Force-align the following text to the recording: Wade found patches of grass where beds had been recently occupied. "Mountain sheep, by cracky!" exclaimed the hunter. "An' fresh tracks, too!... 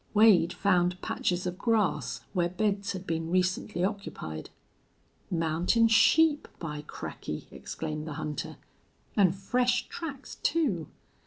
Wade 0.15 0.51
found 0.51 0.99
patches 1.03 1.45
of 1.45 1.59
grass 1.59 2.21
where 2.33 2.49
beds 2.49 2.93
had 2.93 3.05
been 3.05 3.29
recently 3.29 3.83
occupied. 3.83 4.49
"Mountain 5.29 5.89
sheep, 5.89 6.47
by 6.57 6.81
cracky!" 6.87 7.45
exclaimed 7.51 8.07
the 8.07 8.13
hunter. 8.13 8.57
"An' 9.15 9.31
fresh 9.31 9.87
tracks, 9.89 10.39
too!... 10.41 10.87